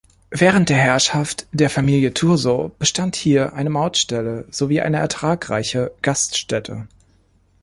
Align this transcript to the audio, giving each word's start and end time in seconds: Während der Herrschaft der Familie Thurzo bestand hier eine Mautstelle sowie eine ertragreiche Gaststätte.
Während 0.31 0.69
der 0.69 0.77
Herrschaft 0.77 1.45
der 1.51 1.69
Familie 1.69 2.11
Thurzo 2.15 2.71
bestand 2.79 3.15
hier 3.15 3.53
eine 3.53 3.69
Mautstelle 3.69 4.47
sowie 4.49 4.81
eine 4.81 4.97
ertragreiche 4.97 5.91
Gaststätte. 6.01 6.87